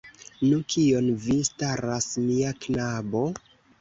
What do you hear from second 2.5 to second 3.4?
knabo?